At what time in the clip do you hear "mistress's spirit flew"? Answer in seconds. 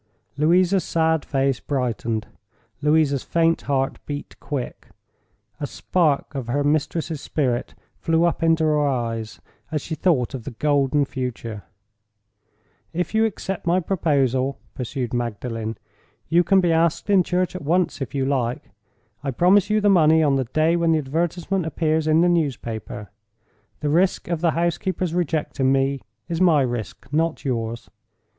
6.63-8.23